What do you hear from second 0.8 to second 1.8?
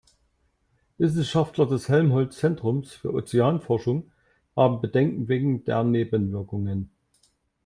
Wissenschaftler